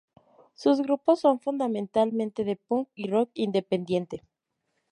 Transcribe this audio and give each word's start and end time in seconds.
Sus 0.55 0.81
grupos 0.81 1.19
son 1.19 1.39
fundamentalmente 1.39 2.43
de 2.43 2.55
Punk 2.55 2.87
y 2.95 3.07
Rock 3.07 3.29
independiente. 3.35 4.23